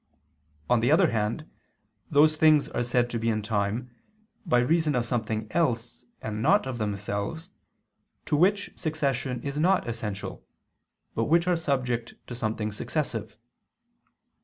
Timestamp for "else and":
5.51-6.41